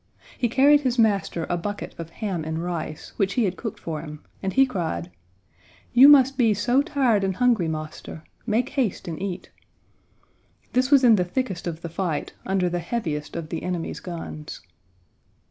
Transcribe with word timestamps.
He 0.35 0.49
carried 0.49 0.81
his 0.81 0.97
master 0.97 1.45
a 1.47 1.57
bucket 1.59 1.93
of 1.99 2.09
ham 2.09 2.43
and 2.43 2.63
rice, 2.63 3.13
which 3.17 3.33
he 3.33 3.43
had 3.45 3.55
cooked 3.55 3.79
for 3.79 4.01
him, 4.01 4.23
and 4.41 4.51
he 4.51 4.65
cried: 4.65 5.11
"You 5.93 6.09
must 6.09 6.39
be 6.39 6.55
so 6.55 6.81
tired 6.81 7.23
and 7.23 7.35
hungry, 7.35 7.67
marster; 7.67 8.23
make 8.47 8.69
haste 8.69 9.07
and 9.07 9.21
eat." 9.21 9.51
This 10.73 10.89
was 10.89 11.03
in 11.03 11.17
the 11.17 11.23
thickest 11.23 11.67
of 11.67 11.83
the 11.83 11.87
fight, 11.89 12.33
under 12.47 12.67
the 12.67 12.79
heaviest 12.79 13.35
of 13.35 13.49
the 13.49 13.61
enemy's 13.61 13.99
guns. 13.99 14.61